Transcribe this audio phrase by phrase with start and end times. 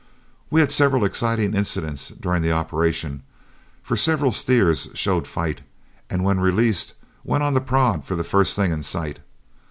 [0.49, 3.21] We had several exciting incidents during the operation,
[3.83, 5.61] for several steers showed fight,
[6.09, 9.19] and when released went on the prod for the first thing in sight.